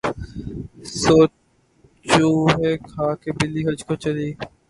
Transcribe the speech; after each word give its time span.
سو 0.99 1.15
چوہے 2.05 2.71
کھا 2.87 3.07
کے 3.21 3.29
بلی 3.37 3.61
حج 3.67 3.79
کو 3.87 3.93
چلی 4.03 4.29